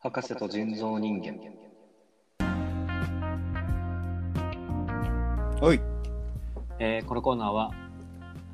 [0.00, 1.34] 博士と人造人間。
[5.60, 5.80] はい。
[6.78, 7.72] えーこのコーナーは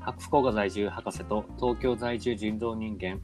[0.01, 3.21] 博福岡在住博士と東京在住人造人間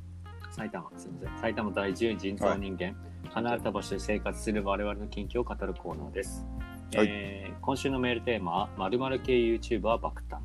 [0.50, 1.40] 埼玉すみません。
[1.40, 2.94] 埼玉在住人造人間、
[3.30, 6.44] 離れた場所で生活する我々の近況を語るコーナーです、
[6.94, 7.06] はい。
[7.08, 10.40] えー今週のメールテーマは「〇〇系 YouTuber 爆誕」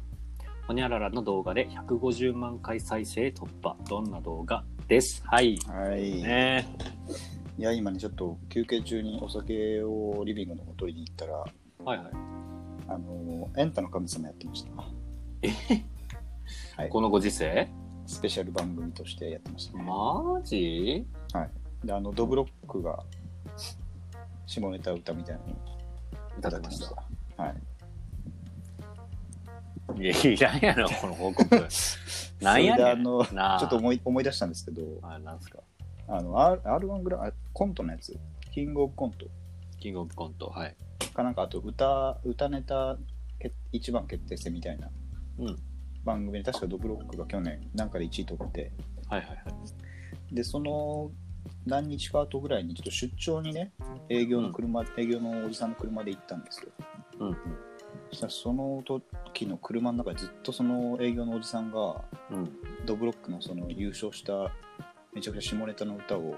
[0.66, 3.76] ほにゃららの動画で150万回再生突破。
[3.90, 4.64] どんな動画？
[4.88, 5.22] です。
[5.26, 5.58] はい。
[5.68, 6.24] はい。
[6.24, 6.66] ね
[7.58, 12.08] いや、今ね、ちょっと休憩中にお酒をリビングの方取りに行ったら、はいはい。
[12.88, 14.72] あの、エンタの神様やってました。
[16.82, 16.90] はい。
[16.90, 17.70] このご時世？
[18.06, 19.78] スペシャル番組としてやってました。
[19.78, 19.84] ね。
[19.84, 21.06] マジ？
[21.84, 23.00] で、あの、ドブロックが
[24.46, 25.56] 下ネタ歌みたいなのに
[26.38, 26.96] 歌ってました。
[27.38, 27.44] た。
[27.44, 27.56] はい。
[29.98, 31.56] いやいらんやろこの報告。
[32.42, 33.60] なんやそれであの、なあ。
[33.60, 35.60] ちょっと思い思い出したんですけど、あなんすか？
[36.08, 38.18] あの、R- R1 ぐらい、あコントのやつ、
[38.52, 39.26] キングオブコント。
[39.80, 40.76] キングオブコントはい。
[41.14, 42.98] かなんか、あと歌、歌ネタ
[43.40, 44.90] け一番決定戦みたいな。
[45.40, 45.58] うん。
[46.04, 48.72] 番組で、確かドブロックが去年、なんかで1位取って、
[49.08, 50.36] はいはいはい。
[50.36, 51.12] で、その
[51.66, 53.74] 何日か後ぐらいにちょっと出張にね、
[54.10, 56.70] 営業の車、営業のおじさんの車で行ったんですよ。
[57.20, 57.36] うんうん。
[58.12, 58.84] そしたらその
[59.26, 62.50] 時の車の中でずっとその営業のおじさんが、うん。
[62.86, 64.52] ドブロックのその優勝した
[65.16, 66.36] めちゃくちゃ下ネタの歌を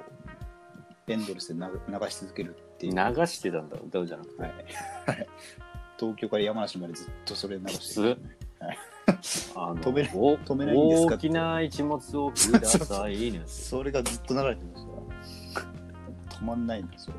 [1.08, 2.94] エンドレスで流流し続けるっていう。
[2.94, 4.53] 流してたんだ歌うじゃなくて、はい。
[6.00, 8.17] 東京から山梨までずっとそれ流してる、
[9.55, 14.86] あの止めお止めないんですか大きな一物をくださいねそれがずっと流れてまし
[15.55, 16.38] た。
[16.38, 17.16] 止まんないんですよ。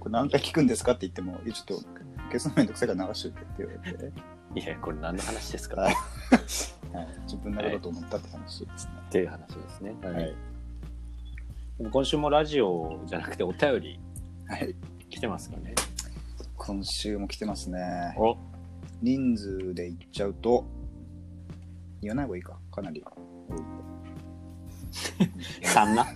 [0.00, 1.88] これ何回聞くんですかって言っても、いやちょっと
[2.26, 4.12] 消すのめんどくさいから流しといてって言われて、
[4.54, 5.94] いやこれ何の話ですか、はい
[6.92, 8.92] はい、自分なるだと思ったって話ですね。
[9.08, 10.36] っていう話ですね、はい。
[11.90, 13.98] 今週もラジオじゃなくてお便り
[14.46, 14.74] はい。
[15.08, 15.74] 来てますかね？
[16.56, 18.14] 今週も来てますね。
[18.18, 18.36] お
[19.00, 20.64] 人数で言っちゃうと、
[22.02, 23.82] 言わない方がいいか、かなり多いんで。
[25.68, 26.06] 3な？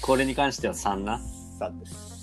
[0.00, 1.20] これに関しては3な
[1.58, 2.13] ？3です。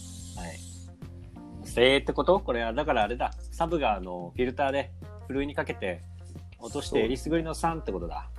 [1.76, 2.40] はいえーってこと？
[2.40, 4.92] これはだからあれだサブがあのフィルターで
[5.28, 6.02] ふるいにかけて
[6.60, 8.30] 落としてえりすぐりの3ってことだ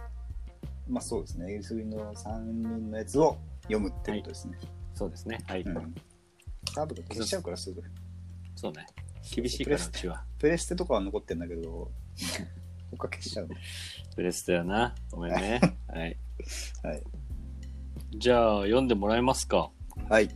[0.89, 1.53] まあそうですね。
[1.53, 4.59] エリスグリの3人のやつを読むってことですね。
[4.95, 5.95] そうですねはい、うん。
[6.75, 7.83] サブが消しちゃうからすぐ。
[8.57, 8.87] そうね
[9.35, 11.91] 厳しいからうちはプレステとかは残ってんだけど、
[12.91, 13.49] 他消しちゃう。
[14.15, 16.17] プレステやなごめんね はい
[16.83, 17.03] はい。
[18.19, 19.71] じゃあ読んでもらえますか？
[20.09, 20.29] はい。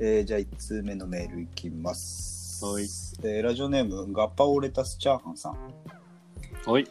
[0.00, 2.64] えーじゃあ1通目のメールいきます。
[2.64, 2.84] はい
[3.24, 5.58] えーラジオネーム、ガパオレタスチャーハンさん。
[6.70, 6.86] はい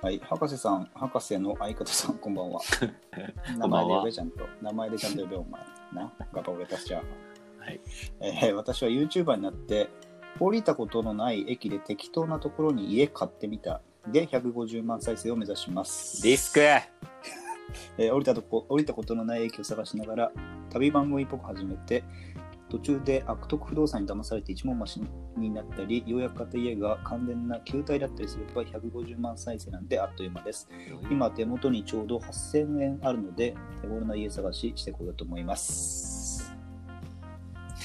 [0.00, 0.18] はい。
[0.20, 2.60] 博士さん、博士の相方さん、こんばんは。
[3.58, 4.46] 名前で呼べ、ちゃんと。
[4.62, 5.60] 名前でちゃんと呼べ、お前。
[5.92, 6.12] な。
[6.32, 7.60] ガパオレタスチャーハン。
[7.60, 7.80] はい
[8.20, 9.88] えー私は YouTuber になって、
[10.40, 13.82] 降りたことのない駅で適当なところに家買ってみた。
[14.06, 16.26] で、150万再生を目指します。
[16.26, 16.60] リスク
[17.98, 20.32] えー降りたとこ降りたことのない駅を探しながら
[20.70, 22.02] 旅番組っぽく始めて
[22.70, 25.00] 途中で悪徳不動産に騙されて一文増し
[25.36, 30.68] になったりようやく買った家が完全な球体だったりすれば150万再生なんであっという間です。
[31.10, 36.54] 今手元にちょうど8000円あるので手頃な家探ししてこようと思います。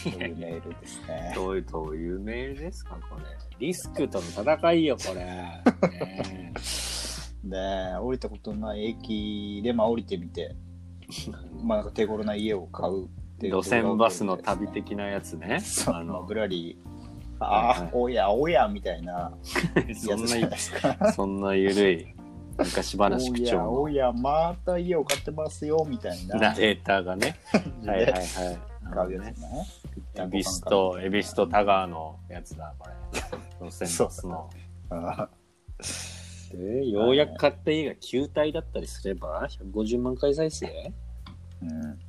[0.04, 1.32] というメールですね。
[1.36, 3.24] どういうどういうメールですかこれ。
[3.60, 6.54] リスクとの戦いよこれ、 ね
[7.44, 10.56] で降りたことのない駅でまあ降りてみて。
[11.64, 13.08] まあなんか手頃な家を買う
[13.40, 15.60] 路線バスの旅的なやつね。
[15.60, 15.96] そう。
[15.96, 16.94] あのまあぶらり、はい
[17.46, 19.34] ああ、おやおやみたいな。
[19.96, 21.12] そんないなですか。
[21.12, 22.08] そんなゆるい
[22.58, 26.36] 昔話口おやおや、また家を買ってますよみたいな。
[26.36, 27.38] ナレーターがね。
[27.86, 28.26] はいはいはい。
[28.94, 29.68] 買うやつね。
[30.16, 33.66] エビスとエビスとタガーのやつだこれ。
[33.68, 34.50] 路線バスの。
[36.56, 40.94] ようやく買った家が球体だったりすれば150万回再生？
[41.64, 42.00] うん。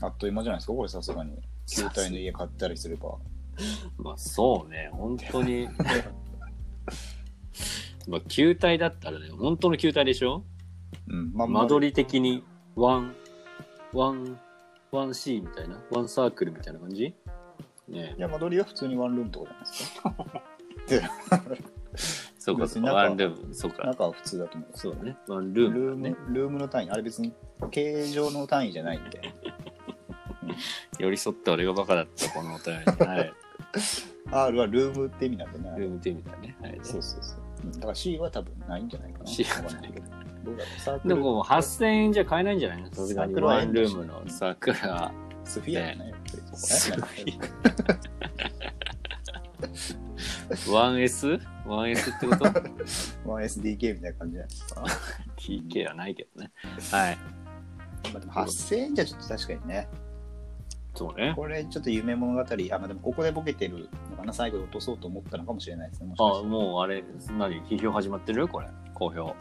[0.00, 1.32] あっという間じゃないですか、これさすがに。
[1.66, 3.16] 球体の家買ったりすれば。
[3.98, 5.68] まあそうね本当に
[8.08, 10.44] まあ球体だったらね本当の球体でしょ？
[11.08, 11.32] うん。
[11.34, 12.42] まんま間取り的に
[12.76, 13.14] ワン
[13.92, 14.38] ワン
[14.92, 15.82] ワン C みたいな？
[15.90, 17.14] ワンサークルみたいな感じ？
[17.88, 19.50] ねいや、間取りは普通にワンルームとか
[20.86, 21.42] じゃないですか？
[22.38, 24.70] そうかそうに中ワンルームそうか中は普通だと思う。
[24.78, 27.32] そうねワンルームだねルーム、ルームの単位、あれ別に
[27.70, 29.20] 形状の単位じゃないんで。
[30.98, 33.32] 寄り添って俺がバカだったこのお便りはい
[34.30, 35.74] R はルームって意味なんでね。
[35.78, 37.38] ルームって意味だねはいそうそうそう。
[37.64, 39.26] うんだから C は多分ないんじゃないかな。
[39.26, 40.06] C はないわかんけど
[40.44, 42.92] どうだろうサークルでももう8000円じゃ買えないんじゃないの？
[42.92, 45.12] さすがにワンルームの桜。
[45.44, 47.00] スフィアだね、やっぱりそこ
[50.90, 51.26] ねス？
[51.26, 52.44] フィ 1S?1S ってこと
[53.24, 54.84] ？1SDK みたいな感じじゃないですか。
[55.38, 56.50] ?TK はないけどね。
[56.90, 57.18] はい。
[58.12, 59.88] まあでも8000円じゃちょっと確かにね。
[60.98, 61.32] そうね。
[61.36, 62.44] これちょっと夢物語、あ、
[62.78, 66.08] まあでもここでボケてるのかな、最後で落とそうと思ったのかもしれないですね。
[66.08, 67.04] もしかあもうあれ、
[67.38, 68.48] 何批評始まってる？
[68.48, 68.68] これ。
[68.94, 69.36] 好評。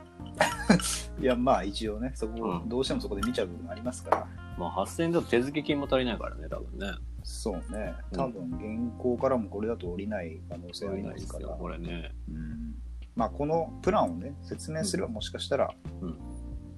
[1.20, 4.28] いや、まあ一応ね、そこ、うんどうしてもそこで見ちゃう部分ありますから。
[4.56, 6.92] まあ8000円だと手付金も足りないからね、多分ね。
[7.24, 7.96] そうね。
[8.12, 12.12] うん多分、現行からもこれだと降りない可能性ありないですよますから。、これね。
[12.30, 12.76] うん
[13.16, 16.20] まあ、このプランをね、説明すればもしかしたらうん、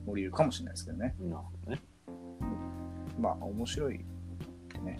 [0.07, 1.13] 降りるかもしれないですけどね。
[1.19, 1.81] なるほどね。
[3.19, 4.05] まあ、面白い
[4.79, 4.99] ってね。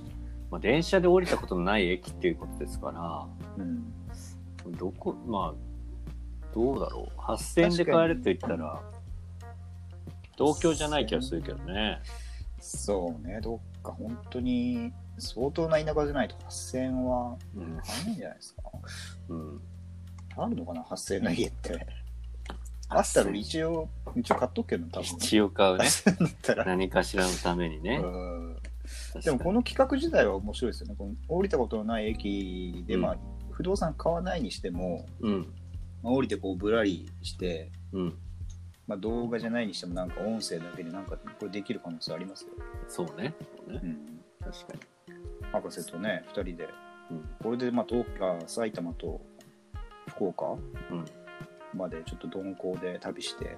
[0.52, 3.28] まあ電車で降りたことのない駅っていうことですから、
[3.58, 3.94] うん。
[4.78, 7.20] どこ、まあ、どうだろう。
[7.20, 8.82] 8000円で買えるって言ったら、
[10.38, 12.02] 東京じゃない気がするけどね。
[12.60, 17.78] そうね、どっか本当に相当な田舎じゃないと8000円はうん。
[17.78, 18.64] 買えないんじゃないですか。
[19.30, 19.62] うん。
[20.36, 21.88] あるのかな、8000円の家って。
[22.90, 25.06] あったら一応、一応買っとくけど、多分。
[25.06, 25.86] 一応買うね。
[25.86, 26.66] 8000円だったら。
[26.66, 28.02] 何かしらのためにね。
[28.04, 28.58] うん
[29.24, 30.96] でもこの企画自体は面白いですよね。
[30.98, 33.18] この降りたことのない駅で、うんまあ、
[33.52, 35.54] 不動産買わないにしても、うん。
[36.04, 38.18] まあ、降りてこうぶらりして、うん。
[38.88, 42.50] まあ、動画じゃないにしてもなんか音声だけでなんかこれできる可能性ありますよ。
[42.88, 43.36] そうね。
[43.68, 43.88] そうねう。
[43.88, 44.80] ん、確かに。
[45.52, 46.70] 博士とね、2人で。
[47.12, 47.30] うん。
[47.44, 49.22] これでまあ東あ埼玉と
[50.08, 50.46] 福岡
[50.92, 51.06] うん。
[51.78, 53.56] までちょっと鈍行で旅して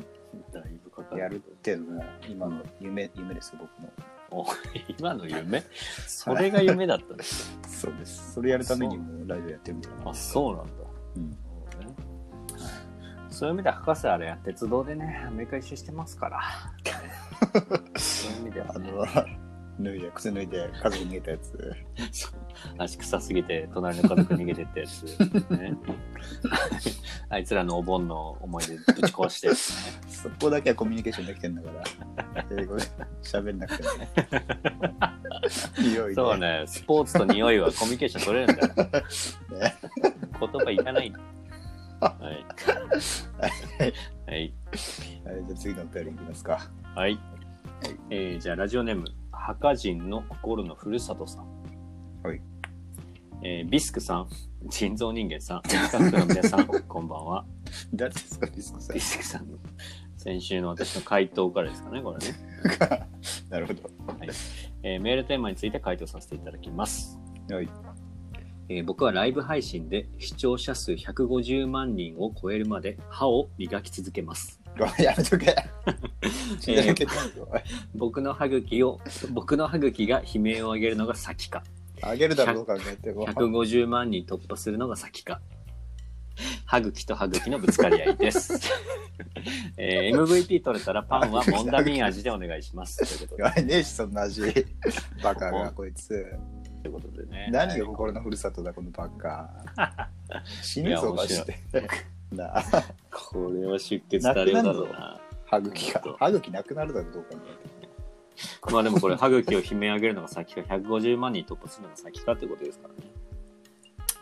[0.50, 1.20] だいぶかかる。
[1.20, 3.92] やるっていうのも今の夢,、夢ですよ、僕の。
[4.30, 4.46] お
[4.98, 5.62] 今の夢？
[6.06, 6.50] それ。
[6.50, 8.34] が夢だったんですか そうです。
[8.34, 10.10] それやるためにもライブやってるみたいな。
[10.10, 10.72] あ、そうなんだ。
[11.16, 11.38] うん。
[13.30, 16.40] そういう意味では博士あれ鉄道でねアメリカ一周してますから。
[17.98, 19.49] そういう意味では、ね、あの、
[19.82, 21.74] 脱いで、靴脱いで、家族逃げたやつ。
[22.78, 25.02] 足臭すぎて隣の家族逃げてったやつ、
[25.50, 25.72] ね、
[27.30, 29.54] あいつらのお盆の思い出ぶち壊して、ね、
[30.08, 31.70] そこだけはコミュニケーションできてんだか
[32.34, 32.82] ら、英語で
[33.22, 33.94] 喋れなくても。
[33.94, 34.08] ね。
[35.78, 36.14] 匂いで。
[36.14, 36.64] そうね。
[36.66, 38.90] スポーツと匂いはコミュニケーション取れるんだよ。
[39.58, 39.76] ね
[40.38, 41.12] 言葉いかない。
[42.00, 42.22] はい。
[43.40, 43.52] はい。
[44.28, 46.70] はい、じゃあ次のお便りいきますか。
[46.94, 47.18] はい。
[48.10, 49.04] えーじゃあ、ラジオネーム、
[49.40, 51.46] 墓人の心のふるさとさん。
[52.22, 52.40] はい。
[53.42, 54.28] えービスクさん、
[54.68, 57.44] 人造人間さん、スタッフの皆さん、 こんばんは。
[57.94, 58.94] 誰ですか、ディスコさん？
[58.94, 59.00] ビ。
[59.00, 59.56] スクさんの、
[60.18, 62.34] 先週の私の回答からですかね、これね。
[63.48, 63.90] なるほど。
[64.82, 67.18] えーメールテーマについて回答させていただきます。
[67.50, 67.68] はい。
[68.68, 74.59] えー僕はライブ配信で視聴者数150万人を超えるまで歯を磨き続けます。
[74.98, 75.54] やめとけ。
[76.60, 77.48] 血だらけてんぞ
[77.94, 79.00] 僕の歯茎を、
[79.30, 81.62] 僕の歯茎が悲鳴を上げるのが先か。
[82.02, 83.26] あげるだろうどう考えても。
[83.26, 85.40] 150万人突破するのが先か。
[86.64, 88.54] 歯茎と歯茎のぶつかり合いです。
[89.76, 92.96] えー MVP 取れたらパンはモンダミン味でお願いします。
[92.96, 93.42] ということで。
[93.42, 94.42] 言わねえし、そんな味。
[95.22, 96.08] バカが、こいつ。
[96.82, 97.48] ということでね。
[97.50, 99.50] 何が心のふるさとだ、このバカ。
[100.62, 101.58] 死ぬぞ、マジで。
[102.32, 102.62] なあ、
[103.10, 105.20] これは出血だれだろうな。
[105.44, 106.02] 歯茎が。
[106.18, 107.80] 歯茎なくなるだろ、どう考え
[108.68, 113.10] てまあでもこれ、歯茎を悲鳴上げるのが先か、150万人突破するのが先かってことですからね。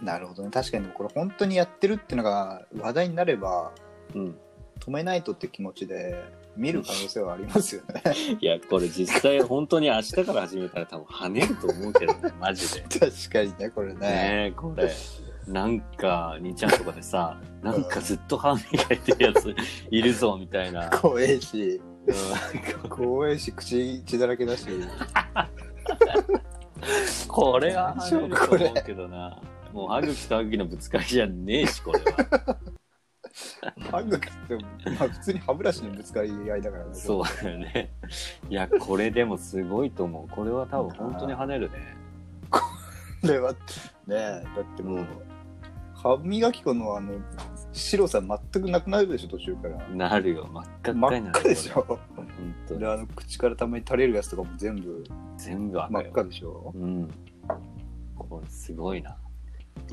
[0.00, 0.06] も。
[0.06, 0.50] なるほどね。
[0.50, 3.72] 確かに、これ本当にやってるっていうのが話題になれば、
[4.14, 4.38] うん。
[4.78, 6.24] 止めないとって気持ちで
[6.56, 8.02] 見る可能性はありますよね。
[8.40, 12.80] いや、これ実際本当に明日から始めたら多分跳ねると思うけどね、マジで。
[12.98, 14.00] 確かにね、これね。
[14.00, 14.90] ねえ、これ。
[15.48, 19.54] なんか、兄ちゃんとかでさ、なんかずっと歯磨いてるやつ
[19.90, 20.90] いるぞ、みたいな。
[20.90, 24.66] 怖えし、うん怖えし、口血だらけだし。
[27.28, 29.40] これは跳ねるとこれ思うけどな。
[29.72, 32.56] もう歯茎と歯茎のぶつかりじゃねえし、これは。
[33.90, 34.56] 歯茎って、
[34.98, 36.90] まあ普通に歯ブラシのぶつかり合いだからね。
[36.94, 37.92] そうだよね。
[38.48, 40.34] いや、これでもすごいと思う。
[40.34, 41.96] これは多分本当に跳ねるね。
[42.50, 42.60] こ
[43.24, 43.58] れは、ね
[44.08, 45.06] え、だってもう、
[46.02, 47.14] 歯磨き粉のあの、
[47.72, 49.88] 白さ全くなくなるでしょ、途中から。
[49.88, 50.48] なるよ。
[50.52, 51.82] 真っ赤っ真っかになる赤でしょ。
[51.82, 51.98] 本
[52.68, 55.04] 当にで、あの、口からたまに垂れるやつとかも全部
[55.36, 56.04] 全部赤よ。
[56.04, 56.72] 真っ赤でしょ。
[56.74, 57.10] うん。
[58.16, 59.16] これすごいな。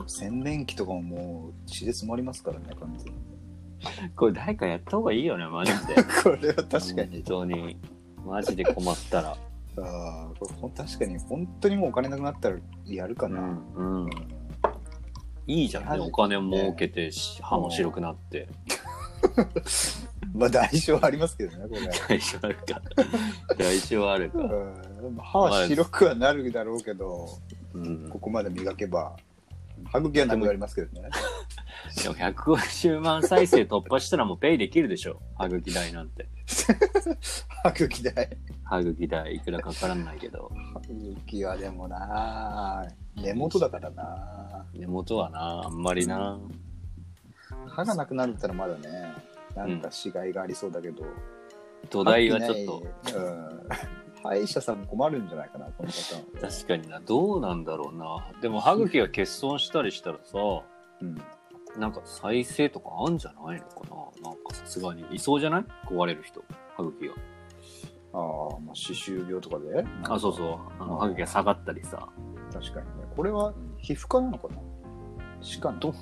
[0.08, 3.20] 洗面器とかももう血で詰まりますからね、完全に。
[4.16, 5.96] これ誰かやった方がいいよね、マジで。
[6.24, 7.24] これは確かに本。
[7.24, 7.80] 当に。
[8.24, 9.30] マジで困ったら。
[9.32, 9.36] あ
[9.78, 13.40] あ、これほん確かに、本当にもうお金なくなったらやるかな。
[13.40, 13.56] うん。
[13.76, 14.10] ううんん。
[15.48, 16.00] いいじゃんね。
[16.00, 18.48] お金儲けてし、歯も白くなって。
[20.34, 21.82] まあ、代償ありますけどね、これ。
[21.88, 22.82] 代償あるか。
[23.58, 24.40] 代償あるか。
[24.40, 27.28] うん歯は白くはなるだろうけど、
[27.74, 28.10] うん。
[28.10, 29.16] ここまで磨けば、
[29.86, 31.10] 歯茎はなくなりますけどね。
[32.04, 35.22] でも150万再生突破したらもうペイできるでしょ。
[35.38, 36.28] 歯茎代なんて。
[37.64, 38.38] 歯茎代。
[38.64, 40.52] 歯茎代いくらかからないけど。
[40.74, 42.86] 歯茎はでもな
[43.16, 46.38] 根元だからな根元はな、あんまりな。
[47.68, 49.14] 歯がなくなるったらまだね、
[49.56, 51.04] なんか死骸がありそうだけど、
[51.90, 53.20] 土台はちょっと、と。
[53.20, 53.60] うん。
[54.24, 55.96] 歯医者さんも困るんじゃないかな、このパ
[56.42, 56.52] ターン。
[56.52, 58.32] 確かにな、どうなんだろうな。
[58.42, 60.38] でも歯茎が欠損したりしたらさ、
[61.02, 61.16] うん。
[61.80, 63.82] なんか再生とかあんじゃないのか
[64.22, 64.30] な？
[64.30, 65.04] なんかさすがに。
[65.12, 65.66] いそうじゃない？
[65.88, 66.44] 壊れる人、
[66.78, 67.14] 歯茎が。
[68.14, 69.86] ああ、まあ、歯周病とかで？
[70.04, 70.58] あ、そうそう。
[70.80, 72.08] あの歯茎が下がったりさ。
[72.54, 73.06] 確かにね。
[73.16, 74.56] これは皮膚科なのかな？
[75.42, 75.94] 歯科ど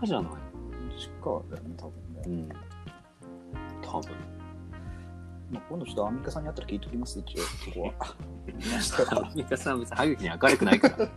[0.00, 0.32] 鹿じゃない
[0.96, 2.22] 歯科だよね、多分ね。
[2.26, 2.48] うん。
[3.82, 4.12] 多分。
[5.50, 7.94] まあ、今度ちょっとアンミカさんに会ったら聞いておきます、一応、そこは。
[9.26, 10.96] アンミカさん別に歯茎に明るくないから。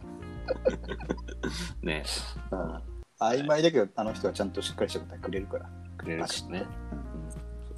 [1.83, 2.03] ね
[2.51, 2.81] うん
[3.21, 5.69] 曖昧だけど、あの人はちゃんとしっかりした答えくれるから。
[5.69, 6.63] え、くれるしね。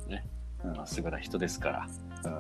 [0.06, 0.10] うん。
[0.10, 0.26] ね。
[0.64, 1.88] うんまっすぐな人ですから。
[2.26, 2.34] うん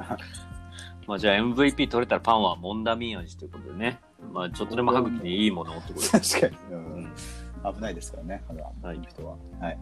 [1.05, 3.99] まあじゃあ MVP 取れたらパンはモンダミン味ということでね。
[4.31, 6.07] まあちょっとでも歯茎にいいものをってことで。
[6.19, 7.75] 確かに。
[7.75, 9.35] 危ないですからね、歯がはいの人は。
[9.59, 9.79] はい。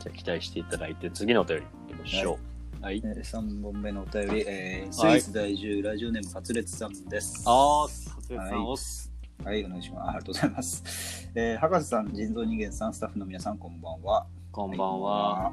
[0.00, 2.38] じゃあ期待していただいて、次のお便りいきましょ
[2.80, 2.84] う。
[2.84, 3.00] はい。
[3.04, 7.42] えー、3本目のお便り、えー、スはいイス在住、ラジオネーム、カツレツさんです。
[7.46, 9.07] あー、さつさはいん押す。
[9.44, 10.00] はい、お願いします。
[10.02, 11.30] あありがとうございます。
[11.34, 14.26] えー、博士さん、人造人間さん、スタッフの皆さん、こんばんは。
[14.50, 15.52] こんばんは。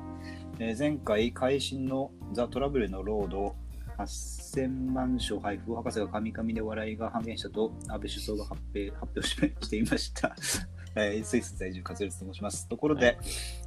[0.59, 3.55] えー前回、会心のザ・トラブルのロード
[3.97, 10.35] 8000万書配布を博士が神々で笑いが半減したと安倍首相が発表発表ししていました。
[10.95, 12.67] えースイス在住、カツレツと申します。
[12.67, 13.17] ところで、はい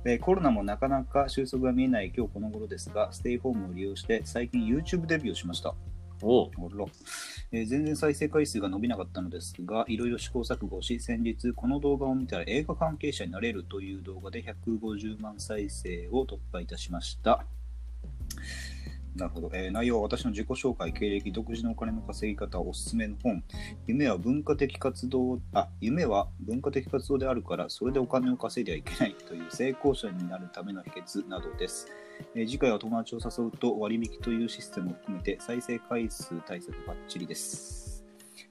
[0.07, 5.75] えーコロナもなかなか収束が見えない今日この頃ですが、ステイホームを利用して最近 YouTube デビューをしました。
[6.23, 6.87] おうあら
[7.53, 17.45] えー全然再生回数が伸びなかったのですが、いろいろ試行錯誤し、先日この動画を見たら映画関係者になれるという動画で150万再生を突破いたしました。
[19.17, 23.43] なるほど、えー内容は私の自己紹介、経歴、独自のお金の稼ぎ方、おすすめの本、
[23.87, 31.89] 夢は文化的活動、あ、夢は文化的活動であるから、それでお金を稼いではいけないという成功者になるための秘訣などです。
[32.35, 38.05] えー次回は友達を誘うと割引というシステムを含めて再生回数対策バッチリです。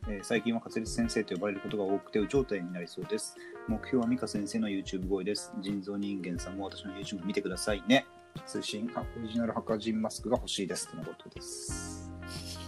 [0.08, 3.36] えー最近は滑舌先生と呼ばれることが多くて有頂天になりそうです。
[3.68, 5.54] 目標は美香先生の YouTube 声です。
[5.60, 8.06] 人造人間さんも私の YouTube 見てくださいね。
[8.46, 10.90] 通信、あオリジナル墓人マスクが欲しいです。
[10.90, 12.12] とのことです。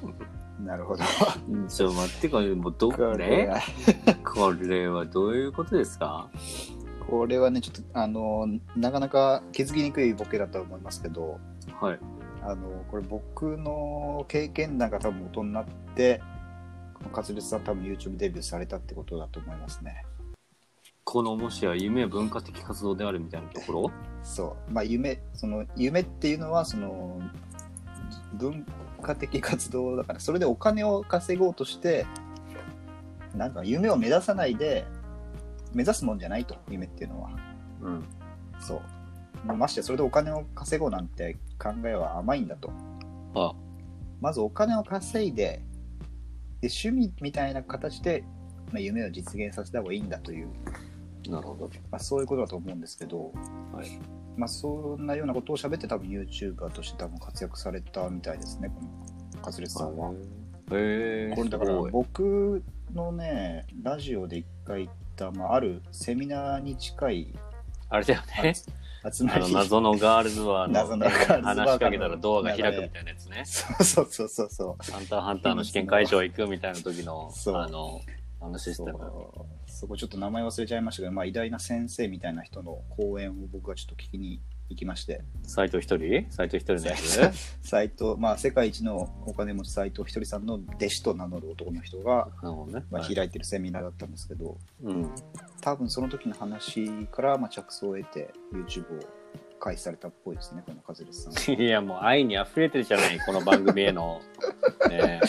[0.60, 1.04] なるほど。
[1.70, 3.50] ちょっと待って、これ、もうどこれ
[4.26, 6.30] これはどういうことですか？
[7.10, 11.40] これはね、ちょっと、あの、なかなか気づきにくいボケだと思いますけど、
[11.80, 12.00] はい。
[12.44, 16.22] あの、これ僕の経験談が多分元になって、
[16.94, 20.06] このカツレツさん多分 YouTube デビューされたってことだと思いますね。
[21.04, 23.92] このもしや夢は文化的活動であるみたいなところ？
[24.22, 24.72] そう。
[24.72, 27.20] まあ夢、その夢っていうのは、その、
[28.34, 28.64] 文
[29.02, 32.06] 化的活動だから、それでお金を稼ごうとして、
[33.36, 34.86] なんか夢を目指さないで、
[35.74, 37.30] 目指すもんじゃないと、夢っていうのは。
[37.82, 38.06] うん。
[38.60, 38.82] そう。
[39.46, 42.72] ましてやそれでお金を稼ごうなんて考えは甘いんだと。
[43.36, 43.54] あ、
[44.20, 45.64] まずお金を稼いで、
[46.62, 48.24] で趣味みたいな形で、
[48.72, 50.50] まあ、夢を実現させた方がいいんだという、
[51.30, 51.70] なるほど。
[51.90, 53.32] まあ、そういうことだと思うんですけど、
[53.74, 54.00] はい。
[54.36, 58.82] まあ、そんなようなことを喋って多分 YouTuber として多分活躍されたみたいですね、こ
[59.38, 60.12] のカツレツさんは。
[60.12, 61.34] へえ。
[61.36, 67.34] これだから僕のね、ラジオで一回た、まあ、あるセミナーに近い
[67.90, 68.54] あれだよね。
[69.12, 73.44] 集まりあの、謎のガールズバーの、謎のガールズバーの話しかけたらドアが開くみたいなやつね。
[73.46, 74.92] そうそうそうそうそう。
[74.92, 78.02] ハンターハンターの試験会場行くみたいな時の、そうあの、
[78.42, 79.00] あのシステム。
[79.00, 79.46] そう
[79.80, 86.28] そこちょっと名前忘れちゃいましたけど、まあ、偉大な先生みたいな人の講演を僕はちょっと聞きに行きまして、斎藤一人？
[86.30, 87.32] 斎藤一人のやつ？
[87.68, 92.28] 斎藤、まあ、世界一のお金持ち斎藤ひとりさんの弟子と名乗る男の人が、
[92.68, 92.84] ね。
[92.90, 95.12] まあ、はい開いてるセミナーだったんですけど、うん。
[95.62, 99.20] 多分その時の話から、まあ、着想を得て YouTube を
[99.60, 101.54] 開始されたっぽいですね、このカズレツさん。
[101.60, 104.22] いや、もう愛に溢れてるじゃない、この番組への。
[104.90, 105.20] ね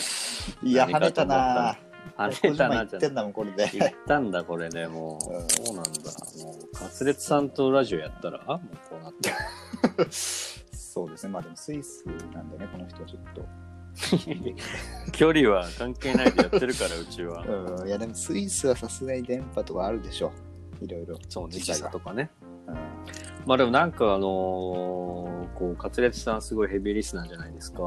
[0.63, 1.77] いや、跳ねたな
[2.17, 3.69] 跳ねたな言ってんだもん、これで。
[3.73, 5.33] 言ったんだ、これね、もう。
[5.33, 5.91] うんそうなんだ。
[6.81, 8.59] カツレツさんとラジオやったら、もう
[8.89, 9.29] こうなって。
[10.75, 13.45] そうですね、まあでもスイスなんでね、この人はちょっと。
[15.11, 17.45] 距離は関係ないでやってるから、 うちは。
[17.45, 20.31] うん、いやでもスイスはさすがに電波とかあるでしょ。
[20.81, 21.19] いろいろ。
[21.29, 22.31] そうね、時差とかね。
[22.67, 22.75] うん
[23.45, 27.79] まあでもなんかあのーこう、カツレツさんすごいヘビーリスナーじゃないですか。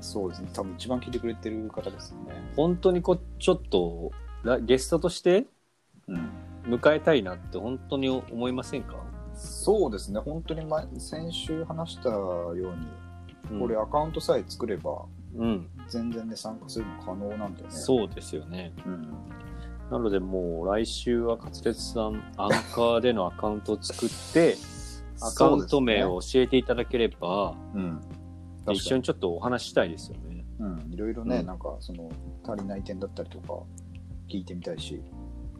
[0.00, 0.48] そうですね。
[0.54, 2.32] 多分一番聞いてくれてる方ですよね。
[2.56, 4.10] 本当にこう、ちょっと、
[4.42, 5.46] らゲストとして
[6.08, 6.30] うん。
[6.66, 8.96] 迎えたいなって本当に思いませんか、
[9.34, 10.20] そうですね。
[10.20, 12.78] 本当に前先週話したように、うん
[13.58, 15.04] これアカウントさえ作れば、
[15.36, 15.68] うん。
[15.88, 17.70] 全然ね、参加するの可能なんだよね。
[17.70, 18.72] そうですよね。
[18.86, 19.08] うん。
[19.90, 24.56] なのでもう来週はカツレツさん、アンカーでのアカウントを作って、
[25.20, 28.00] アカウント名を教えていただければ、うん。
[28.70, 30.46] 一緒にちょっとお話ししたいですよね。
[30.60, 30.92] うん。
[30.92, 32.10] いろいろね、うんなんか、その、
[32.44, 33.64] 足りない点だったりとか、
[34.28, 35.02] 聞いてみたいし。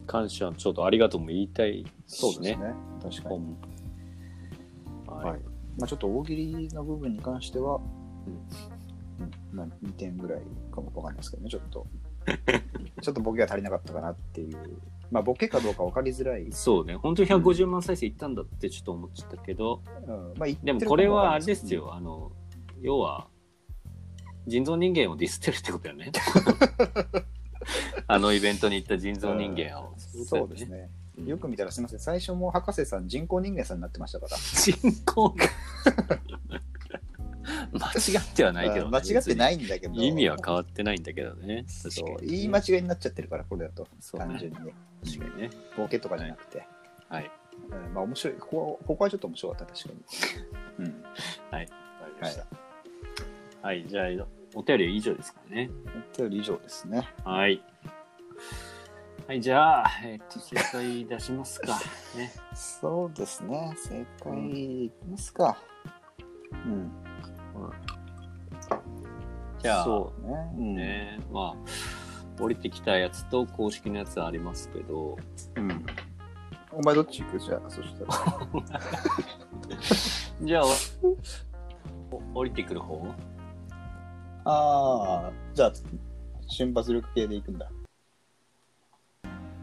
[0.05, 2.55] 感謝、ちょっとありがとうも言いたいしね。
[2.55, 2.73] ね。
[3.01, 3.55] 確かに。
[5.07, 5.29] 本はい。
[5.31, 5.39] はい。
[5.79, 7.79] まあちょっと大喜利の部分に関しては、
[8.27, 10.41] うんうん、まあ2点ぐらい
[10.71, 11.87] かもわかんないですけどね、ちょっと。
[13.01, 14.77] ちょっとボケが足りなかったかなっていう。
[15.11, 16.51] まあボケかどうか分かりづらい。
[16.51, 22.31] そうね、本当に150万再生いったんだってちょっと思っちゃったけど、うん、まあ言ってでもこれはあれですよ、あの、
[22.81, 23.27] 要は、
[24.45, 26.11] 人造人間をディスってるってことよね。
[28.07, 29.95] あのイベントに行った人造人間を。
[30.15, 30.89] うんそうですね。
[31.17, 34.37] よく見たらすみません、最初も博士さん人工人間さんになってましたから。
[34.37, 34.73] 人
[35.05, 35.35] 工
[37.73, 39.93] 間違ってはないけど、うん間違ってないいんだけど。
[39.93, 41.65] 意味は変わってないんだけどね。
[41.67, 43.87] そう言い間違いになっちゃってるから、これだと。
[43.99, 44.73] そうね単純にね。
[45.03, 45.49] 確かにね。
[45.77, 46.65] ボケとかじゃなくて。
[47.09, 47.31] はい。
[47.69, 48.37] うんまあ面白い。
[48.39, 49.89] ここはここはちょっと面白かった、確か
[50.79, 50.85] に。
[50.85, 51.03] うん。
[51.51, 51.65] はい。
[51.65, 51.71] わか
[52.07, 52.47] りまはいした。。
[53.61, 55.69] はい、じゃあ、お便りは以上ですかね。
[56.13, 57.07] とより以上ですね。
[57.23, 57.61] はい。
[59.27, 61.79] はい、じゃあ、えっと、正解出しますか。
[62.17, 62.31] ね。
[62.53, 63.73] そうですね。
[63.77, 65.57] 正解いきますか。
[66.51, 66.91] うん。
[69.59, 70.33] じゃあ、そうね。
[70.57, 70.75] うん。
[70.75, 75.17] ね、まあ、降りてきたやつと公式のやつはありますけど、
[75.55, 75.85] うん。
[76.71, 77.39] お前どっち行く？
[77.39, 78.13] じゃあ、そしたら。
[80.41, 80.63] じゃあ、
[82.11, 83.05] おお降りてくる方？
[84.45, 85.73] ああ、じゃあ、
[86.47, 87.71] 瞬発力系で行くんだ。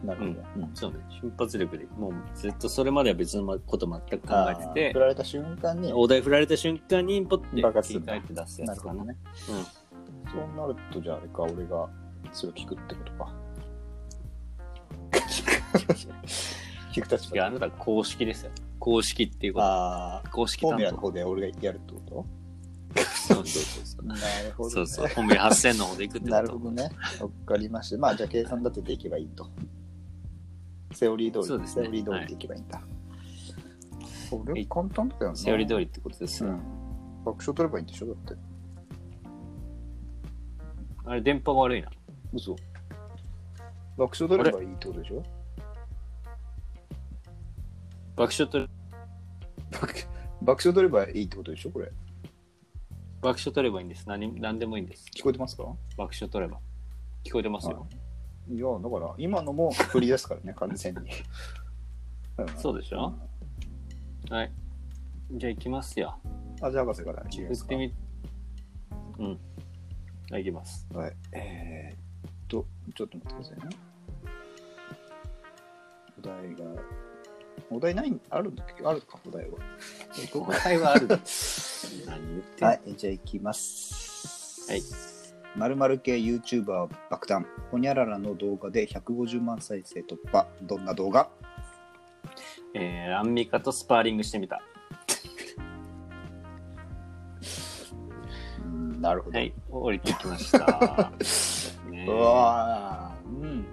[0.03, 0.31] なるほど。
[0.31, 9.05] うんそうね、瞬発力で、もうずっとそれまでは別のこと全く考えてて振、られた瞬間に、お題振られた瞬間にポッて爆発する切り替えて出すやつかな。
[9.05, 9.17] なる
[9.47, 9.65] ほどね。
[10.31, 11.89] そうなると、じゃああれか、俺が
[12.31, 13.33] それを聞くってことか。
[16.91, 18.51] 聞く立いや、あ場なた公式ですよ。
[18.79, 19.65] 公式っていうこと。
[19.65, 21.01] ああ、公式担フォーミュラの当。
[21.07, 22.40] 方で俺がやるってこそう
[23.27, 24.01] そうそうそう。
[24.01, 24.73] と なるほど、ね。
[24.75, 25.07] そうそう。
[25.15, 26.31] 本名8000の方で行くってこと。
[26.31, 26.89] なるほどね。
[27.19, 27.97] わかりました。
[27.97, 29.47] まあ、じゃあ計算立てていけばいいと。
[30.93, 32.81] セオリー通り、そうですねセオリー通りでいけばいいんだ。
[34.29, 35.35] そはいれ簡単だよな。
[35.35, 36.49] セオリー通りってことですよ。
[36.49, 36.59] うん。
[37.23, 38.35] 爆笑取ればいいんでしょだって。
[41.05, 41.89] あれ、電波が悪いな。
[42.33, 42.55] 嘘。
[43.97, 45.23] 爆笑取ればいいってことでしょ？
[48.15, 48.69] 爆笑取れ、
[49.71, 49.93] 爆
[50.41, 51.91] 爆笑取ればいいってことでしょこれ。
[53.21, 54.07] 爆笑取ればいいんです。
[54.07, 55.05] 何、何でもいいんです。
[55.15, 55.63] 聞こえてますか？
[55.97, 56.59] 爆笑取れば。
[57.23, 57.87] 聞こえてますよ。
[58.49, 61.11] いや、だから、今のも振りですからね、 完全に。
[62.57, 63.13] そうでしょ？
[64.29, 64.51] はい。
[65.33, 66.17] じゃあ行きますよ。
[66.25, 67.91] うんあ、じゃあ博士から振ってみ、
[69.17, 69.39] うん。
[70.29, 70.87] はい、行きます。
[70.93, 71.13] はい。
[71.31, 73.75] えー、っと、ちょっと待ってくださいね。
[76.19, 76.81] お題が、
[77.69, 79.57] お題ないあるんだっけあるか、お題は。
[80.35, 81.07] お題はある。
[82.05, 82.67] 何言ってんの？
[82.67, 84.69] はい、じゃあ行きます。
[84.69, 84.81] はい。
[85.55, 90.47] まるまる系 YouTuber 爆弾、ほにゃららの動画で150万再生突破。
[90.61, 91.29] どんな動画？
[92.73, 94.61] えー、アンミカとスパーリングしてみた。
[98.63, 99.37] うんなるほど。
[99.37, 101.11] はい、降りてきました。
[101.91, 103.65] ねうわーうん。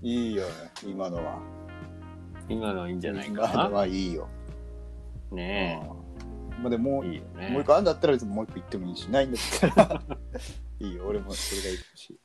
[0.00, 0.52] いいよね、
[0.84, 1.51] 今のは。
[2.48, 3.68] 今のいいんじゃない今のかな。
[3.70, 4.28] はいいよ。
[5.30, 5.80] ね
[6.56, 7.08] うんまあ、でももえ。
[7.08, 7.48] ういいよね。
[7.50, 10.02] もう一個あるんだったら別にもう一個言ってもいいし、ないんだったら
[10.80, 12.20] いいよ、俺もそれがいいし。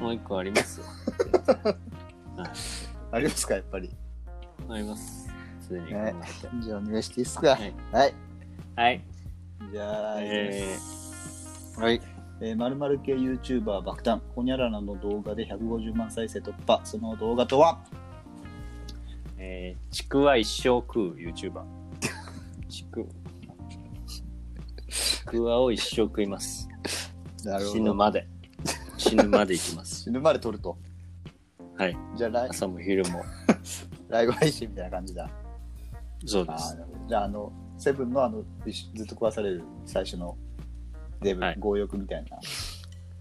[0.00, 0.86] もう一個ありますよ。
[2.36, 2.56] はい。
[3.12, 3.90] ありますか、やっぱり。
[4.68, 5.28] あります。
[5.60, 6.14] すでに考ね。
[6.62, 7.50] じゃあお願いしていいですか。
[7.50, 7.74] はい。
[7.92, 8.14] はい。
[8.76, 9.04] はい。
[9.72, 12.00] じゃあ、えーはい。
[12.40, 16.80] えー、〇〇系 YouTuber 爆弾、ほにゃららの動画で150万再生突破。
[16.84, 17.78] その動画とは？
[19.38, 21.62] えー、ちくわ一生食う YouTuber。
[22.68, 23.08] ちく、
[24.88, 26.68] ちくわを一生食います。
[27.44, 28.26] な死ぬまで。
[28.96, 30.02] 死ぬまで行きます。
[30.04, 30.76] 死ぬまで撮ると。
[31.76, 31.96] はい。
[32.16, 33.24] じゃあライ、朝も昼も。
[34.08, 35.30] ライブ配信みたいな感じだ。
[36.26, 36.76] そうです。
[37.06, 38.42] じゃあ、あの、セブンのあの、
[38.94, 40.36] ずっと壊される最初の
[41.20, 42.38] デブ、はい強欲みたいな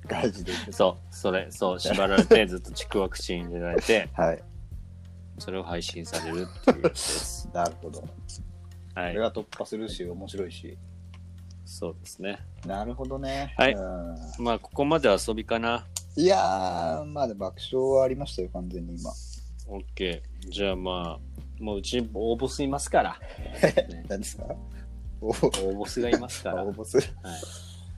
[0.07, 0.51] 感じで。
[0.71, 4.43] そう、それ、そう、縛られて、ずっとちくわ口に入れられて、はい。
[5.37, 7.49] それを配信されるっていうやつです。
[7.53, 7.99] なるほど。
[8.95, 9.19] はいこれ。
[9.19, 10.77] が突破するし、面白いし。
[11.65, 12.39] そうですね。
[12.65, 13.53] なるほどね。
[13.57, 15.85] はいうんまあ、ここまで遊びかな。
[16.15, 19.11] いやー、まあ、爆笑はありましたよ、完全に今。
[19.67, 20.21] OK。
[20.49, 23.19] じゃあまあ、もううち応募スいますから。
[23.53, 24.45] ね 何ですか？
[25.19, 26.63] お応募スがいますから。
[26.63, 27.01] 応募すい。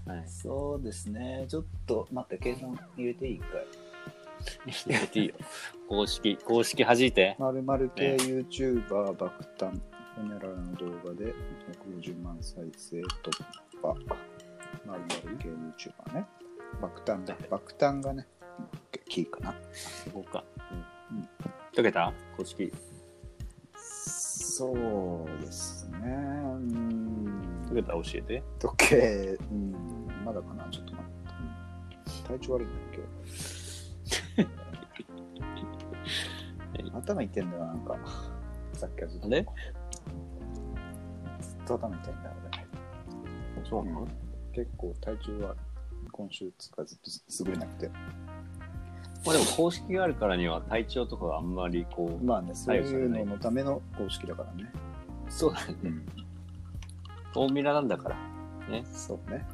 [0.09, 0.27] はい。
[0.27, 1.45] そうですね。
[1.47, 3.49] ちょっと待って、計算入れていいかい？
[4.87, 5.35] やっていいよ。
[5.87, 7.35] 公式、 公式弾いて。
[7.39, 9.79] まるまる系 YouTuber 爆誕、
[10.15, 11.33] ほにゃららの動画で
[11.85, 13.43] 150万再生突
[13.81, 13.93] 破。
[14.85, 16.25] まるまる系 YouTuber ね。
[16.81, 17.35] 爆誕だ。
[17.49, 18.27] 爆誕がね、
[19.07, 19.55] キーかな。
[19.73, 20.43] そこか。
[21.11, 21.17] うん。
[21.17, 21.29] うん
[21.75, 22.11] 解けた？
[22.35, 22.71] 公式。
[23.75, 25.99] そうですね。
[26.03, 27.63] うん。
[27.67, 27.93] 解けた？
[27.93, 28.43] 教えて。
[28.59, 32.27] 時計、うん、まだかな、ちょっと待って。
[32.27, 33.58] 体調悪いんだ今日。
[36.93, 37.95] 頭痛いんだよ、なんか。
[38.73, 39.27] さっきはずっと。
[39.27, 39.45] あれ？
[41.41, 42.35] ずっと頭痛いんだよ、
[43.55, 43.65] 俺。
[43.69, 44.07] そうなの？
[44.53, 45.55] 結構体調は
[46.11, 47.11] 今週つかずっと
[47.45, 47.89] 優れなくて。
[49.25, 54.71] まあでも公式があるからには体調とかはあんまりこう、まあね、そういうののための公式だからね。
[55.27, 55.75] そうだね。
[55.83, 56.05] うん。
[57.33, 58.15] フォーミュラなんだから。
[58.69, 58.85] ね。
[58.85, 59.45] そうね。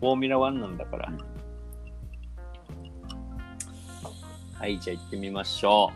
[0.00, 1.08] フォーミュラ1なんだから。
[1.08, 1.33] うん
[4.64, 5.92] はい、じゃあ行ってみましょ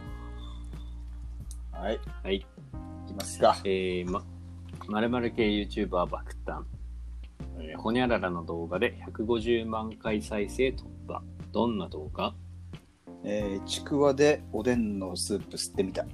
[1.73, 1.95] はい。
[1.95, 2.01] う。
[2.23, 2.37] はい。
[2.37, 2.41] い
[3.07, 3.59] きますか。
[3.65, 4.23] えー、ま、
[4.87, 6.65] まる系 YouTuber 爆誕。
[7.61, 11.23] えーほにゃららの動画で150万回再生突破。
[11.51, 12.35] どんな動画？
[13.25, 16.05] えー、ちくわでおでんのスープ吸ってみた。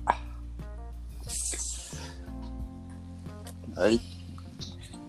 [3.75, 4.01] はい。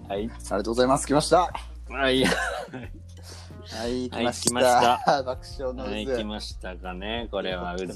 [0.10, 0.18] はい。
[0.18, 1.06] ありがとうございます。
[1.06, 1.54] 来ました。
[1.92, 2.26] はい。
[3.76, 5.24] はい、来ました。
[5.24, 5.90] 爆笑の渦。
[5.92, 7.28] はい、来ましたかね。
[7.32, 7.86] これは渦。
[7.88, 7.94] 渦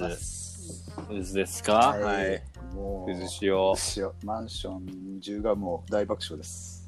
[1.34, 1.74] ですか？
[1.74, 2.76] ははいい。。
[2.76, 3.76] もう、渦潮。
[3.76, 6.88] 潮マンション中がもう大爆笑です。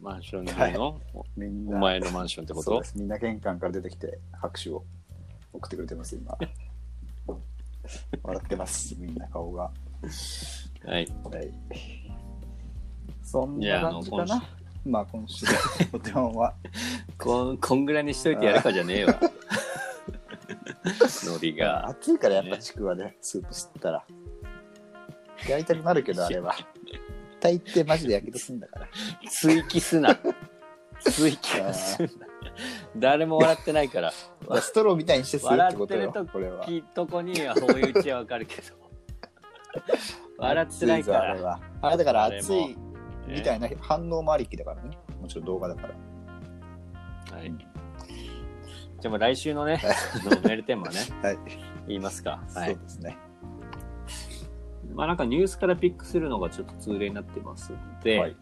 [0.00, 1.00] マンション中の、
[1.36, 2.70] みんな、お前のマンションってこと？
[2.70, 2.98] そうです。
[2.98, 4.82] みんな玄関から出てきて拍手を
[5.52, 6.36] 送ってくれてます、今。
[8.22, 9.70] 笑ってます、みんな顔が。
[10.84, 11.06] はい。
[11.30, 11.52] はい。
[13.22, 14.42] そんな感じかな。
[14.84, 15.52] まあ今週の
[15.92, 16.54] お手本は。
[17.18, 19.20] こん、こんぐらいにしといてやるかじゃねえわ。
[21.24, 21.88] ノリが。
[21.88, 24.04] 暑いからやっぱちくわでスープ吸ったら。
[25.48, 26.54] 焼いたくなるけど、 あれは。
[27.40, 28.88] 大抵マジでやけどすんだから。
[29.30, 30.18] 追記すな。
[31.00, 32.10] 追記はすんな。
[32.96, 34.12] 誰も笑ってないから。
[34.12, 36.64] ストローみたいにして吸うってことよこれは。
[36.64, 38.74] きっとこには追い打ちはわかるけど。
[40.38, 41.22] 笑ってないから。
[41.32, 41.60] あれは。
[41.82, 42.76] あれだから暑い
[43.30, 44.96] みたねいな反応もありきだからね。
[45.20, 47.36] もちろん動画だから。
[47.36, 47.52] はい。
[49.00, 49.80] じゃあもう来週のね、
[50.44, 51.38] メールテーマね、 はい。
[51.86, 52.32] 言いますか。
[52.32, 52.76] はそうい。
[52.76, 53.16] ですね。
[54.94, 58.36] まあなんかニュースからピックするのがちょっと通例になってますので、はい。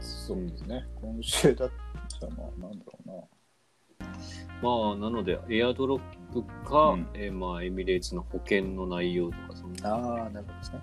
[0.00, 0.86] そうですね。
[1.00, 1.70] 今週だっ
[2.20, 3.14] たら、まあ、なんだろうな。
[4.62, 6.00] まあなので、エアドロッ
[6.32, 9.94] プか、うんえーまあエミレーツの保険の内容とか、そんな。
[9.94, 10.80] ああ、なるほどですね。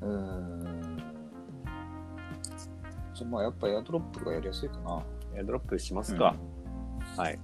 [0.00, 0.77] うーん。
[3.18, 5.02] じゃあまあ、やっぱエアドロップがやりやすいかな。
[5.34, 6.36] エアドロップしますか。
[7.16, 7.38] はい。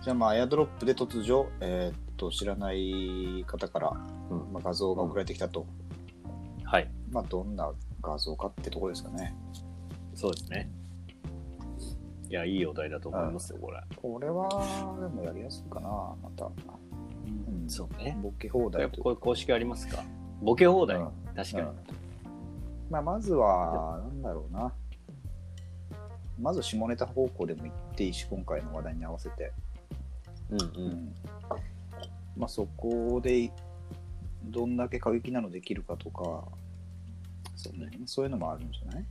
[0.00, 3.92] じゃあまあ、エアドロップで突如、えーっと、知らない方から、
[4.30, 5.66] うんまあ、画像が送られてきたと。
[6.62, 6.88] はい。
[7.10, 9.34] まあ、どんな画像かってところですかね。
[10.14, 10.70] そうですね。
[12.30, 13.82] いや、いいお題だと思いますよ、これ。
[13.96, 14.48] これは、
[15.00, 15.88] でもやりやすいかな、
[16.22, 16.44] また。
[16.46, 16.48] う
[17.50, 18.16] んそうね。
[18.22, 20.04] ボケ放や題というっぱこれ公式ありますか
[20.40, 20.98] ボケ放題。
[20.98, 21.66] うん確かに。
[22.88, 24.72] うんまあ、まずは、なんだろうな。
[26.40, 29.52] まず下ネタ方向でも言っていいし、今回の話題に合わせて。
[30.50, 30.70] うんう。
[30.76, 31.14] うんん
[32.36, 33.50] まあ、そこで、
[34.44, 36.44] どんだけ過激なのできるかとか、
[37.56, 39.04] そうね、そういうのもあるんじゃない？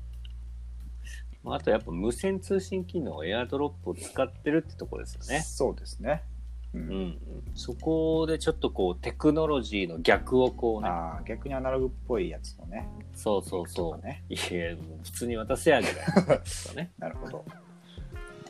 [1.43, 5.41] まああとやっぱ無線通信機能、エアドロップを使ってるってとこですよね。
[5.41, 6.23] そうですね。
[6.77, 7.17] ううんうん。
[7.55, 10.89] そこでちょっとこう、テクノロジーの逆をこうね。
[10.89, 12.87] ああ、逆にアナログっぽいやつのね。
[13.13, 13.91] そうそうとそう。
[13.93, 14.23] かね。
[14.29, 14.39] いや、
[15.03, 16.91] 普通に渡せやぐらいね。
[16.99, 17.45] なるほど。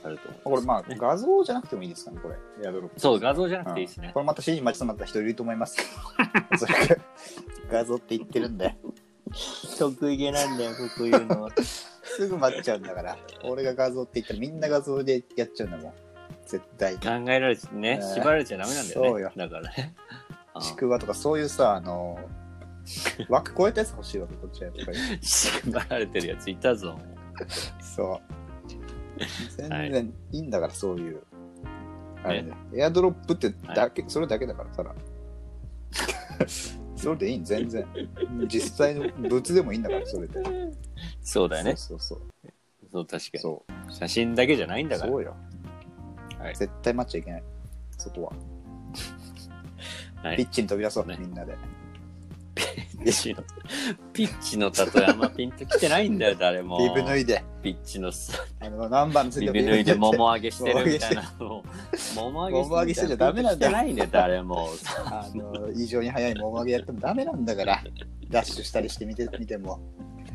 [0.04, 0.42] あると思う。
[0.44, 2.36] これまあ、ね画像じゃなくてもいいですかね、これ。
[2.64, 3.00] エアドロップ。
[3.00, 4.08] そう、画像じゃなくていいですね。
[4.08, 5.78] うんこれまた指示待ちとなった人いると思います。
[7.70, 8.76] 画像って言ってるんで、
[9.78, 11.50] 得意げなんだよ、こういうの。
[12.04, 13.18] すぐ待っちゃうんだから。
[13.44, 15.94] 俺が画像って言ったらみんな画像でやっちゃうんだもん。
[16.48, 16.96] 絶対。
[16.96, 19.10] 考えられてね、ね縛られちゃダメなんだよね。
[19.10, 19.94] そうよだからね。
[20.54, 22.18] あちくわとかそういうさ、あの、
[23.30, 26.98] 枠超えたやつ欲しいわけ、こっちはとか言う縛られてるやついたぞ。
[27.82, 28.38] そう。
[29.58, 31.22] 全然いいんだから、そういう。
[32.24, 32.58] あれねね。
[32.76, 34.96] エアドロップってだけ、それだけだから、ただ。
[36.96, 37.86] それでいいん全然。
[38.48, 40.42] 実際の物でもいいんだから、それで。
[41.22, 41.76] そうだよね。
[41.76, 42.20] そうそう
[42.92, 43.40] そう、確かに。
[43.40, 43.92] そう。
[43.92, 45.12] 写真だけじゃないんだから。
[45.12, 45.36] そうよ。
[46.40, 47.44] はい絶対待っちゃいけない。
[47.98, 48.34] そこは。
[50.28, 51.56] はいピッチに飛び出そう、ねみんなで。
[53.04, 53.44] ピッチの、
[54.12, 56.80] ピッチの例えあんまピンときてないんだよ、誰も。
[56.80, 61.34] ビブ脱いで、ピッチのさ、あの、何番のついてビブ脱いでも桃上げしてるみたいな。
[62.16, 64.70] 桃上げ桃上げしてちゃダメなんだよピンときてないね、誰も。
[65.06, 67.84] あの、異常に速い桃上げやってもダメなんだから。
[68.30, 69.80] ダッシュしたりしてみてみても。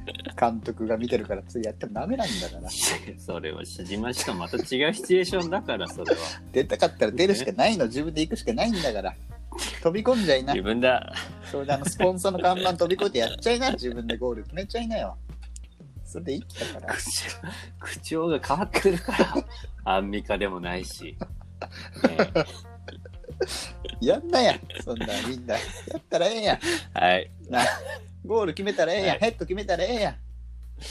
[0.38, 2.69] 監督が見てるからついやってもダメなんだから。
[3.19, 4.35] それは知りました。
[4.35, 6.21] また違うシチュエーションだから、それは。
[6.53, 7.87] 出たかったら出るしかないの。
[7.87, 9.15] 自分で行くしかないんだから。
[9.83, 10.62] 飛び込んじゃいな自。
[10.62, 11.12] 分だ。
[11.51, 13.71] それであの、スポンサーの看板飛び越えてやっちゃいな。
[13.73, 15.17] 自分でゴール決めちゃいなよ。
[16.05, 16.43] それでいいん
[16.75, 16.95] だから。
[16.95, 17.25] 口
[17.81, 19.35] 口調が変わってるから。
[19.85, 21.17] アンミカでもないし。
[22.09, 22.45] ね
[24.01, 24.59] やんなや。
[24.85, 25.55] そんなみんな。
[25.55, 25.61] や
[25.97, 26.59] ったらええやん。
[26.95, 27.31] はい。
[27.49, 27.61] な。
[28.25, 29.09] ゴール決めたらええやん。
[29.11, 30.17] はいヘッド決めたらええやん。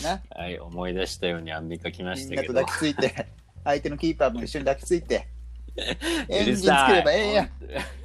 [0.04, 0.22] な。
[0.30, 2.54] はい、思い出したようにアンミカ来ましたけど。
[2.54, 3.28] みんなと抱きついて、
[3.64, 5.28] 相手のキーパーも一緒に抱きついて、
[6.30, 7.50] エンジンつければええやん。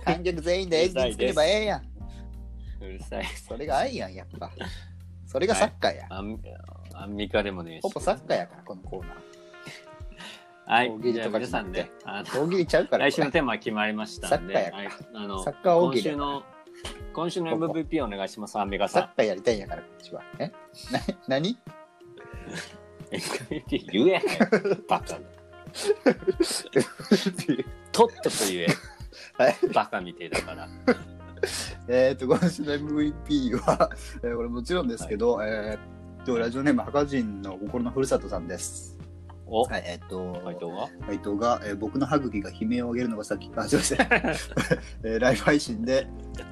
[0.04, 1.82] 観客全員でエンジンつければええやん。
[2.80, 3.24] うるさい。
[3.26, 4.50] それが愛やん、やっぱ。
[5.26, 6.06] それがサッカーや。
[6.10, 6.40] アン
[6.94, 7.88] アンミカでもねえしほ。
[7.90, 9.36] ぼサッカーやから、このコーナー。
[10.68, 11.06] はい大喜。
[11.06, 13.08] 利じゃあとか皆さんで、あの大喜利ちゃうから。
[13.08, 16.42] 来週のこテーマ決まりましたんで、サッカーやからはい、あのサッカー大喜利今週の、
[17.16, 19.02] 今週の MVP お願いします、アンミカさん。
[19.04, 20.20] れサッカーやりたいんやから、こっちは。
[20.38, 20.52] え？
[20.92, 21.56] な、何？
[23.10, 24.22] MVP 言え
[24.86, 25.14] バカ。
[27.92, 28.66] とっとと言え。
[29.38, 30.68] はいバカみてえだから。
[31.88, 33.90] えっと、今週の MVP は、
[34.22, 38.95] えーこれもちろんですけど、えーっと、ラジオネーム、墓人の心のふるさとさんです。
[39.48, 40.88] お、はい、えーっと、回答は？
[41.06, 43.98] 回答が、えー僕の歯茎が悲鳴を上げるのが先、あ、すいません。
[45.04, 46.06] えーライブ配信で、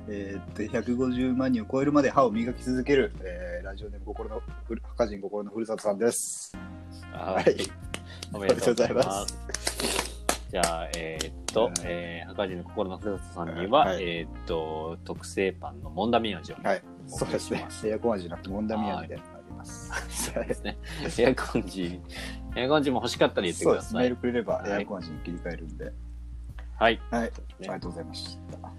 [0.08, 6.56] えーっと、150万人を超えるまで歯を磨き続ける、えーラジオネーム心のふる、墓人心のふるさとさんです。
[7.12, 7.56] はいはい。
[8.32, 9.26] おめでとうございま。
[9.26, 9.38] す
[10.50, 16.82] じゃあ、えーっと、はいえー、博士の心のふるさとさんには、はいえーっと、特製パンのもんだみ味を、はい。
[17.10, 19.90] おそうですねエアコン味じゃなくて、モンダミアみたいなのがあります。
[20.32, 20.78] そうですね。
[21.18, 22.00] エアコンジ、
[22.56, 23.64] エアコンジも欲しかったら言って。
[23.64, 24.02] ください。
[24.02, 25.92] メールくれれば、はいエアコン味に切り替えるんで。
[26.78, 26.90] はい。
[26.90, 27.00] はい。
[27.10, 28.58] あねりがとうございました。
[28.58, 28.72] は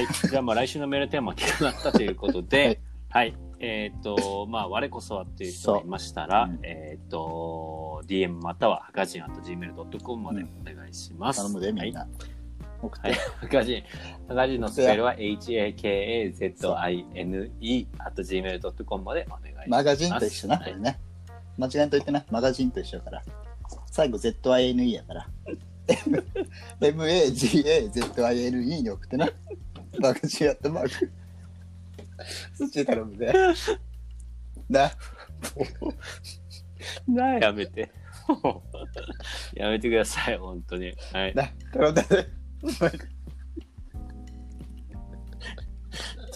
[0.00, 0.06] い。
[0.30, 3.34] じゃあ、まあ、来週のメールテーマが決まったということで、はい。
[3.58, 11.38] えーっと、まあ、我こそはっていう人がいましたら、そううんえーっと、DM または、はかじん gmail.com までお願いします。
[11.40, 12.06] 頼むで、みんはいな。
[12.80, 13.18] 送っはいて。。
[13.20, 13.82] はかじん。
[14.28, 19.68] はかじんのスペルは HAKAZINE at gmail.com までお願いします。
[19.68, 20.98] マガジンと一緒な、はいこれね。
[21.58, 22.24] 間違えんといてな。
[22.30, 23.22] マガジンと一緒やから。
[23.90, 25.28] 最後 ZINE やから。
[26.80, 29.28] MAGAZINE に送ってな。
[29.98, 31.10] マガジンやったマーク。
[32.54, 33.32] そっちで頼むで。
[34.68, 34.90] な。
[37.06, 37.90] なあ、やめて。
[39.54, 40.94] やめてください、本当に。
[41.12, 41.34] はい。
[41.34, 41.48] な。
[41.72, 42.28] 頼んだで。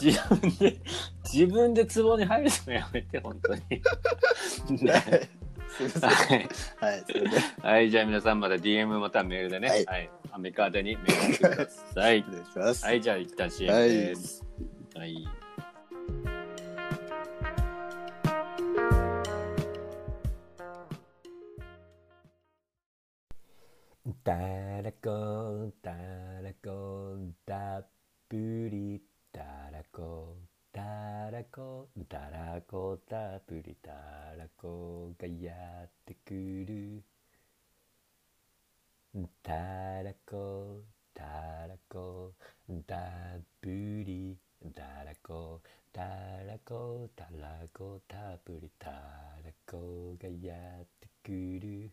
[0.01, 0.81] 自分で、
[1.33, 3.61] 自分で壺に入るのやめて、本当に。
[4.91, 5.29] はい
[5.69, 6.39] すいません。
[6.39, 6.49] はい。
[6.81, 7.29] はい、それで。
[7.61, 12.25] はい、じゃあ皆さんまた DM またはメールでね、ははいい、アメカーでにメールしてください。
[12.27, 12.85] お願いします。
[12.85, 14.45] はい、じゃあ一旦 CM です。
[14.95, 15.29] はい。
[24.27, 27.89] たらこたらこたっ
[28.29, 29.01] ぷり
[29.33, 30.37] たらこ
[30.77, 33.91] たらこたらこたっぷりた
[34.37, 35.55] らこがや
[35.87, 37.03] ってくる。
[39.43, 39.55] た
[40.03, 40.83] らこ
[41.15, 41.23] た
[41.67, 42.35] らこ
[42.87, 42.99] たっ
[43.63, 44.37] ぷり
[44.75, 46.03] たらこた
[46.47, 51.91] らこたらこたっぷりたらこがやってくる。